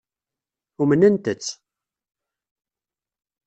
[0.81, 1.47] Umnent-tt.